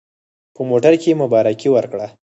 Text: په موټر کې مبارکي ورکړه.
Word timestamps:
په 0.53 0.61
موټر 0.69 0.93
کې 1.01 1.19
مبارکي 1.21 1.69
ورکړه. 1.71 2.07